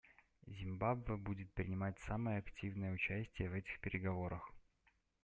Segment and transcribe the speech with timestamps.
[0.47, 4.49] Зимбабве будет принимать самое активное участие в этих переговорах.